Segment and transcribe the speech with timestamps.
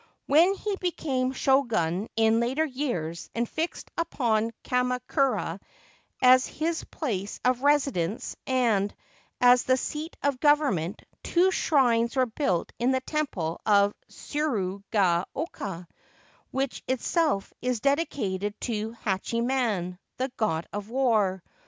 [0.25, 5.59] When he became Shogun in later years, and fixed upon Kamakura
[6.23, 8.95] as his place of residence and
[9.39, 15.25] as the seat of government, two shrines were built in the temple of Tsuru ga
[15.35, 15.87] oka,
[16.49, 21.43] which itself is dedicated to Hachiman, the God of War.